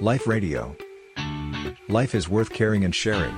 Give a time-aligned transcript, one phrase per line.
[0.00, 0.76] Life Radio.
[1.88, 3.34] Life is worth caring and sharing.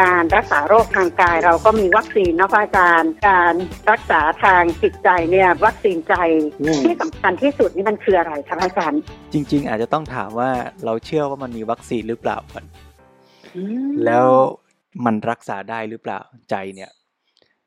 [0.00, 3.54] การรักษาโรคทางกายเราก็มีวัคซีนเนาะพระอาจารย์ การ
[3.90, 6.14] รักษาทางจิตใจเนี่ยวัคซีนใจ
[6.62, 9.00] อืมที่สำคัญที่สุดนี่มันคืออะไรคะพระอาจารย์
[9.32, 10.50] จริง ๆ อาจจะต้องถามว่า
[10.84, 12.85] เราเชื่อว่ามันมีวัคซีนหรือเปล่าก่อนอืม
[14.04, 14.26] แล้ว
[15.04, 16.20] มันรักษาได้หรือเปล่า
[16.50, 16.90] ใจเนี่ย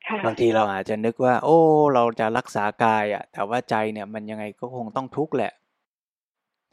[0.08, 1.58] ค่ะบางทีเราอาจจะนึกว่า โอ้
[1.94, 5.52] เราจะรักษากายอะ แต่ว่าใจเนี่ย มันยังไงก็คงต้องทุกข์แหละ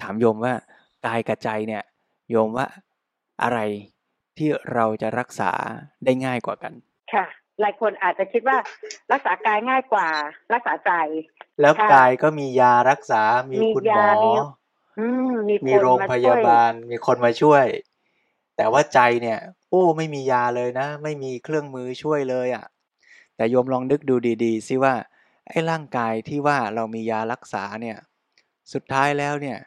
[0.02, 0.54] ถามโยมว่า
[1.06, 1.82] กายกับใจเนี่ย
[2.30, 2.66] โยมว่า
[3.42, 3.58] อะไร
[4.36, 5.50] ที่เราจะรักษา
[6.04, 6.72] ได้ง่ายกว่ากัน
[7.12, 7.26] ค่ะ
[7.60, 8.56] หลายคนอาจจะคิดว่า
[9.12, 10.08] รักษากายง่ายกว่า
[10.54, 10.92] รักษาใจ
[11.60, 14.32] แล้วค่ะกายก็มียารักษา มีมีคุณหมยาอมี
[14.98, 17.64] อืมมีมีคนโรงมาพช่ยาวบาล มีคนมาช่วย
[18.56, 19.38] แต่ว่าใจเนี่ย
[19.70, 22.66] โอ้ไม่มียาเลยนะ ไม่มีเครื่องมือช่วยเลยอะ
[23.36, 24.94] แต่โยมลองนึกดูดีๆสิว่า
[25.48, 27.98] ไอ้ร่างกายที่ว่าเรามียารักษาเนี่ย
[28.72, 29.58] สุดท้ายแล้วเนี่ย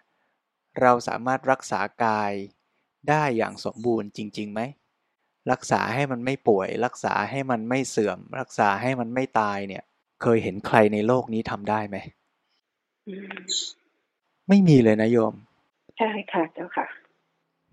[0.82, 2.32] เราสามารถรักษากาย
[3.10, 4.62] ได้อย่างสมบูรณ์จริงๆไหม
[5.52, 9.84] รักษาให้มันไม่ป่วย รักษาให้มันไม่เสื่อม รักษาให้มันไม่ตายเนี่ย
[10.22, 11.98] เคยเห็นใครในโลกนี้ทำได้ไหม
[13.08, 13.38] อืม
[14.50, 15.34] ไม่มีเลยนะโยม
[15.98, 16.88] ใช่ค่ะเจ้าค่ะ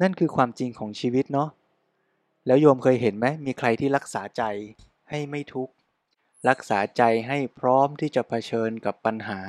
[0.02, 1.48] นั่นคือความจริงของชีวิตเนาะ
[2.46, 4.42] แล้วโยมเคยเห็นไหมมีใครที่รักษาใจ
[5.10, 5.72] ให้ไม่ทุกข์
[6.48, 9.40] รักษาใจให้พร้อมที่จะเผชิญกับปัญหา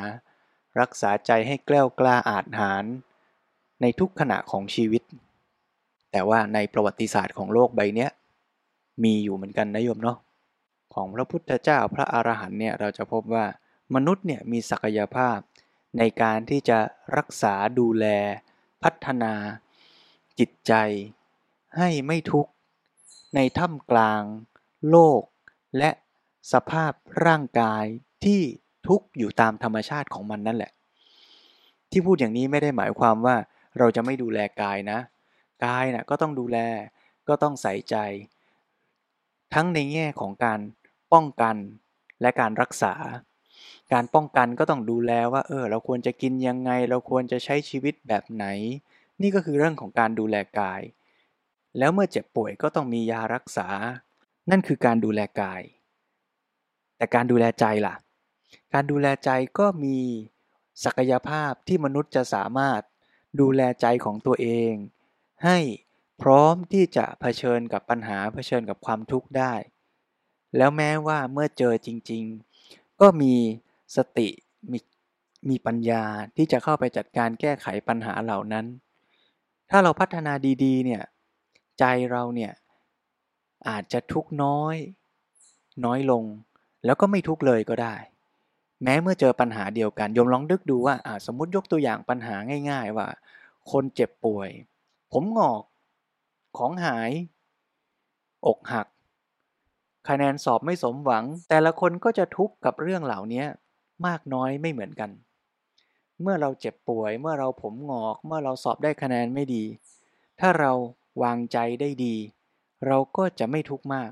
[0.79, 2.83] รักษาใจให้แกล้วกล้าอาจหาร
[3.81, 5.03] ในทุกขณะของชีวิต
[6.11, 8.09] แต่ว่าในประวัติศาสตร์ของโลกใบเนี้ย
[9.03, 10.17] มีอยู่เหมือนกันนะโยมเนาะ
[10.93, 13.45] ของพระพุทธเจ้าพระอรหันต์เนี่ยเราจะพบว่า
[13.95, 15.37] มนุษย์เนี่ยมีศักยภาพ
[15.97, 16.79] ในการที่จะ
[17.17, 18.05] รักษาดูแล
[18.83, 19.33] พัฒนา
[20.39, 20.73] จิตใจ
[21.77, 22.51] ให้ไม่ทุกข์
[23.35, 24.21] ในท่ามกลาง
[24.89, 25.21] โลก
[25.77, 25.89] และ
[26.53, 26.91] สภาพ
[27.25, 27.85] ร่างกาย
[28.23, 28.41] ที่
[28.87, 30.71] ทุกข์อยู่ตามธรรมชาติของมันนั่นแหละ
[31.91, 33.35] ที่พูดอย่างนี้ไม่ได้หมายความว่า
[33.77, 34.99] เราจะไม่ดูแลกายนะ
[35.65, 36.57] กายนะก็ต้องดูแล
[37.27, 37.95] ก็ต้องใส่ใจ
[39.53, 40.59] ทั้งในแง่ของการ
[41.13, 41.55] ป้องกัน
[42.21, 42.93] และการรักษา
[43.93, 48.45] การป้องกันก็ต้องดูแลว่า เออ เราควรจะกินยังไง เราควรจะใช้ชีวิตแบบไหน
[49.21, 50.81] นี่ก็คือเรื่องของการดูแลกาย
[51.77, 53.67] แล้วเมื่อเจ็บป่วยก็ต้องมียารักษา
[54.49, 55.61] นั่นคือการดูแลกาย
[56.97, 57.95] แต่การดูแลใจล่ะ
[58.73, 59.29] การดูแลใจ
[59.59, 59.97] ก็มี
[60.83, 62.81] ศักยภาพที่มนุษย์จะสามารถ
[63.41, 64.73] ดูแลใจของตัวเอง
[65.45, 65.57] ให้
[66.21, 69.53] พร้อมที่จะเผชิญกับปัญหาเผชิญกับความทุกข์ได้
[70.57, 72.23] แล้วแม้ว่าเมื่อเจอจริง
[72.63, 73.35] ๆ ก็มี
[73.95, 74.29] สติ
[74.71, 74.79] มี
[75.49, 76.03] มีปัญญา
[76.35, 78.65] ที่จะเข้าไปจัดการแก้ไขปัญหาเหล่านั้น
[79.69, 80.33] ถ้าเราพัฒนา
[80.63, 81.01] ดีๆ เนี่ย
[81.79, 82.51] ใจเราเนี่ย
[83.67, 84.75] อาจจะทุกน้อย
[85.85, 86.23] น้อยลง
[86.85, 87.95] แล้วก็ไม่ทุกเลยก็ได้
[88.83, 92.35] แม้เมื่อเจอปัญหาเดียวกันโยมลองนึกดูว่าอ่าสมมติยกตัวอย่างปัญหา
[92.69, 93.07] ง่าย ๆ ว่า
[93.71, 94.49] คนเจ็บป่วย
[95.11, 95.61] ผมงอก
[96.57, 97.11] ของหาย
[98.45, 98.87] อกหัก
[100.09, 103.43] คะแนนสอบไม่สมหวัง แต่ละคนก็จะทุกข์กับเรื่องเหล่านี้
[104.05, 105.09] มากน้อยไม่เหมือนกัน
[106.21, 109.63] เมื่อเราเจ็บป่วย เมื่อเราผมงอก เมื่อเราสอบได้คะแนนไม่ดี
[110.39, 110.71] ถ้าเรา
[111.23, 112.15] วางใจได้ดี
[112.87, 114.11] เราก็จะไม่ทุกข์มาก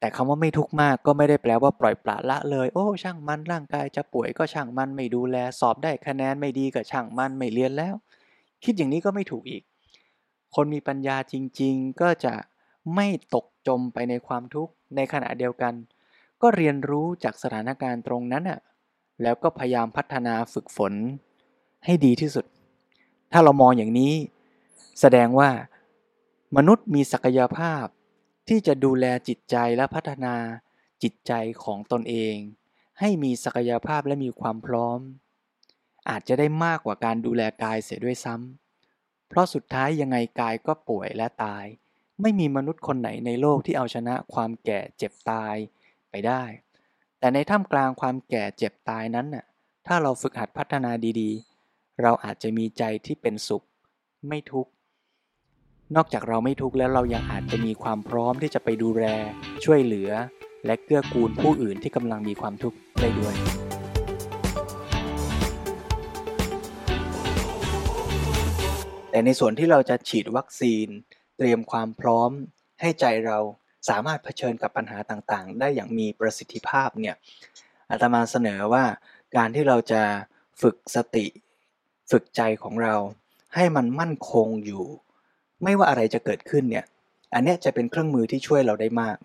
[0.00, 7.94] แต่คำว่าไม่ทุกข์มากก็ไม่ได้แปลว่าปล่อยปละละเลย โอ้ ช่างมันร่างกายจะป่วยก็ช่างมันไม่ดูแล สอบได้คะแนนไม่ดีก็ช่างมันไม่เรียนแล้ว
[8.64, 9.62] คิดอย่างนี้ก็ไม่ถูกอีก
[10.54, 12.34] คนมีปัญญาจริง ๆ ก็จะ
[12.94, 15.74] ไม่ตกจมไปในความทุกข์ในขณะเดียวกัน
[16.42, 18.60] ก็เรียนรู้จากสถานการณ์ตรงนั้นน่ะ
[19.22, 20.92] แล้วก็พยายามพัฒนาฝึกฝน
[21.84, 22.44] ให้ดีที่สุด
[23.32, 24.14] ถ้าเรามองอย่างนี้
[25.00, 25.50] แสดงว่า
[26.56, 27.84] มนุษย์มีศักยภาพ
[28.48, 30.34] ที่จะดูแลจิตใจและพัฒนา
[31.02, 31.32] จิตใจ
[31.64, 32.36] ของตนเอง
[33.00, 35.00] ให้มีศักยภาพและมีความพร้อม
[36.08, 41.64] อาจจะได้มากกว่าการดูแลกายเสียด้วยซ้ำเพราะสุดท้ายยังไงกายก็ป่วยและตาย
[42.20, 45.54] ไม่มีมนุษย์คนไหนในโลกที่เอาชนะความแก่เจ็บตาย
[46.10, 46.42] ไปได้
[47.20, 49.44] แต่ในท่ามกลางความแก่เจ็บตายนั้นน่ะ
[49.86, 53.64] ถ้าเราฝึกหัดพัฒนาดีๆ เราอาจจะมีใจที่เป็นสุข
[54.28, 54.70] ไม่ทุกข์
[55.96, 59.04] นอกจากเราไม่ทุกข์แล้วเรายังอาจจะมีความพร้อมที่จะไปดูแล
[59.64, 60.10] ช่วยเหลือ
[60.66, 63.34] และเกื้อกูลผู้อื่นที่กำลังมีความทุกข์ได้ด้วย
[69.10, 70.88] แต่ในส่วนที่เราจะฉีดวัคซีน
[71.38, 72.30] เตรียมความพร้อม
[72.80, 73.38] ให้ใจเรา
[73.88, 77.16] สามารถเผชิญกับปัญหาต่างๆ ได้อย่างมีประสิทธิภาพเนี่ย
[77.90, 78.84] อาตมาเสนอว่า
[79.36, 80.02] การที่เราจะ
[80.62, 81.26] ฝึกสติ
[82.10, 82.94] ฝึกใจของเรา
[83.54, 84.84] ให้มันมั่นคงอยู่
[85.62, 86.84] ไม่ว่าอะไรจะเกิดขึ้นเนี่ย
[87.34, 89.16] อันนี้จะเป็นเครื่องมือที่ช่วยเราได้มาก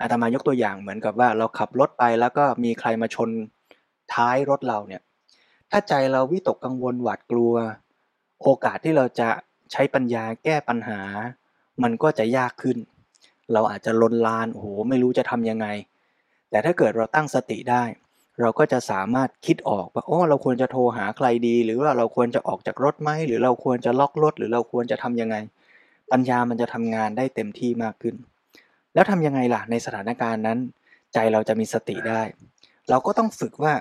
[0.00, 3.30] อาตมายกตัวอย่างเหมือนกับว่าเราขับรถไปแล้วก็มีใครมาชน
[4.14, 5.02] ท้ายรถเราเนี่ย
[5.70, 7.54] ถ้าใจเราวิตกกังวลหวาดกลัว
[8.42, 9.28] โอกาสที่เราจะ
[9.72, 11.00] ใช้ปัญญาแก้ปัญหา
[11.82, 12.78] มันก็จะยากขึ้น
[13.52, 15.66] เราอาจจะลนลานโอ้โหไม่รู้จะทำยังไง
[16.50, 17.84] แต่ถ้าเกิดเราตั้งสติได้
[18.40, 25.36] เราก็จะสามารถคิดออกว่าโอ้เราควรจะโทรหาใครดี หรือว่าเราควรจะออกจากรถไหมหรือเราควรจะล็อกรถ หรือเราควรจะทำยังไง
[26.12, 28.14] ปัญญามันจะทำงานได้เต็มที่มากขึ้น
[28.94, 30.58] แล้วทำยังไงล่ะในสถานการณ์นั้น
[31.14, 32.22] ใจเราจะมีสติได้
[32.90, 33.74] เราก็ต้องฝึกว่า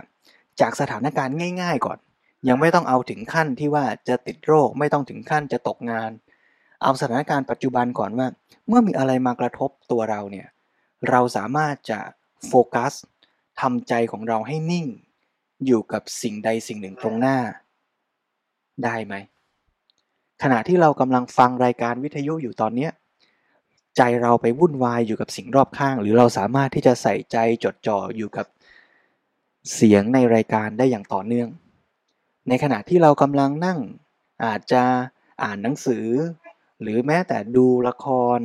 [0.61, 1.97] จากสถานการณ์ง่าย ๆ ก่อน
[2.47, 6.11] ยังไม่ต้องเอาถึงขั้นที่ว่าจะติดโรคไม่ต้องถึงขั้นจะตกงาน
[6.81, 8.27] เอาสถานการณ์ปัจจุบันก่อนว่า
[8.67, 10.47] เมื่อมีอะไรมากระทบตัวเราเนี่ย
[11.09, 11.99] เราสามารถจะ
[12.47, 12.93] โฟกัส
[13.61, 14.85] ทำใจของเราให้นิ่ง
[15.65, 17.37] อยู่กับสิ่งใดสิ่งหนึ่งตรงหน้า
[18.83, 19.15] ได้ไหม
[20.43, 22.91] ขณะที่เรากำลังฟังรายการวิทยุอยู่ตอนเนี้ย
[23.97, 28.45] ใจเราไปวุ่นวายอยู่กับสิ่งรอบข้าง หรือเราสามารถที่จะใส่ใจจดจ่ออยู่กับ
[29.73, 31.49] เสียงในรายการได้อย่างต่อเนื่อง
[32.49, 33.79] ในขณะที่เรากำลังนั่ง
[34.45, 34.83] อาจจะ
[35.43, 36.05] อ่านหนังสือ
[36.81, 38.05] หรือแม้แต่ดูละค
[38.37, 38.39] ร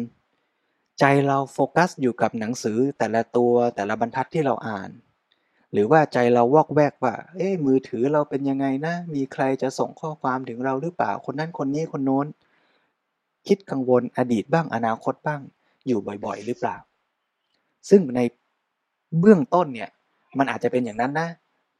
[1.00, 4.90] ใจเราโฟกัสอยู่กับหนังสือแต่ละตัวแต่ละบรรทัดที่เราอ่าน
[5.72, 12.26] หรือว่าใจเราวอกแวกว่า เอ๊ะมือถือเราเป็นยังไงนะ มีใครจะส่งข้อความถึงเราหรือเปล่าคนนั้นคนนี้คนโน้น
[13.48, 15.40] คิดกังวลอดีตบ้างอนาคตบ้าง
[15.86, 16.76] อยู่บ่อยๆ หรือเปล่า
[17.90, 18.20] ซึ่งใน
[19.18, 19.90] เบื้องต้นเนี่ย
[20.38, 21.28] มันอาจจะเป็นอย่างนั้นนะ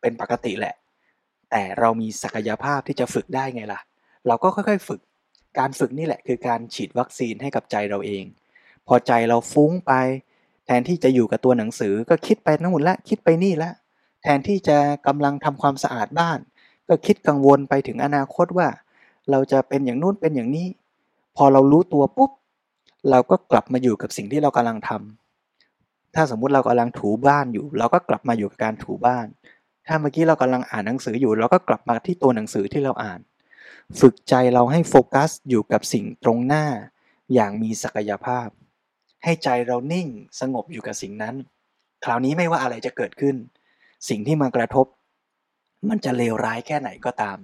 [0.01, 0.75] เป็นปกติแหละ
[1.51, 3.81] แต่เรามีศักยภาพที่จะฝึกได้ไงล่ะ
[4.27, 5.01] เราก็ค่อยๆ ฝึก
[5.59, 8.25] การฝึกนี่แหละคือการฉีดวัคซีนให้กับใจเราเอง
[8.89, 9.93] พอใจเราฟุ้งไป
[10.67, 13.71] แทนที่จะอยู่กับตัวหนังสือก็คิดไปนั่นหมดละคิดไปนี่ละ
[14.23, 16.39] แทนที่จะกำลังทำความสะอาดบ้าน
[16.89, 18.69] ก็คิดกังวลไปถึงอนาคตว่า
[19.31, 20.67] เราจะเป็นอย่างนู้นเป็นอย่างนี้
[21.37, 22.31] พอเรารู้ตัวปุ๊บ
[23.11, 29.27] เราก็กลับมาอยู่กับสิ่งที่เรากำลังทำถ้าสมมุติเรากำลังถูบ้านอยู่ เราก็กลับมาอยู่กับการถูบ้าน
[29.87, 33.21] ถ้าเมื่อกี้เรากำลังอ่านหนังสืออยู่ เราก็กลับมาที่ตัวหนังสือที่เราอ่าน
[34.01, 36.67] ฝึกใจเราให้โฟกัสอยู่กับสิ่งตรงหน้า
[37.35, 38.49] อย่างมีศักยภาพ
[39.25, 40.09] ให้ใจเรานิ่ง
[40.41, 41.35] สงบอยู่กับสิ่งนั้น
[42.05, 43.37] คราวนี้ไม่ว่าอะไรจะเกิดขึ้น
[44.09, 44.87] สิ่งที่มากระทบ
[45.89, 47.39] มันจะเลวร้ายแค่ไหนก็ตาม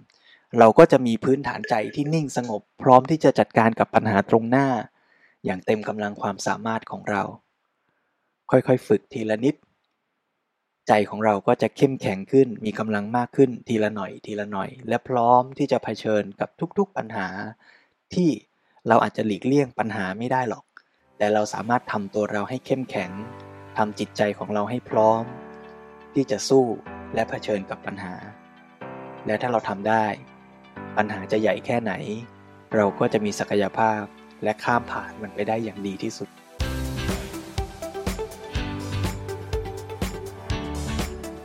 [0.58, 4.69] เราก็จะมีพื้นฐานใจที่นิ่งสงบ พร้อมที่จะจัดการกับปัญหาตรงหน้า
[5.44, 7.22] อย่างเต็มกำลังความสามารถของเรา
[8.50, 9.54] ค่อยๆ ฝึกทีละนิด
[10.88, 16.49] ใจของเราก็จะเข้มแข็งขึ้น มีกำลังมากขึ้นทีละหน่อยทีละหน่อย และพร้อมที่จะเผชิญกับ
[16.79, 17.26] ทุกๆปัญหา
[18.14, 18.29] ที่
[18.88, 20.64] เราอาจจะหลีกเลี่ยงปัญหาไม่ได้หรอก
[21.19, 23.11] แต่เราสามารถทำตัวเราให้เข้มแข็ง
[23.79, 25.23] ทำจิตใจของเราให้พร้อม
[26.14, 26.64] ที่จะสู้
[27.14, 28.14] และเผชิญกับปัญหา
[29.26, 30.06] และถ้าเราทำได้
[30.96, 31.93] ปัญหาจะใหญ่แค่ไหน
[32.75, 34.02] เราก็จะมีศักยภาพ
[34.43, 36.29] และข้ามผ่านมันไปได้อย่างดีที่สุด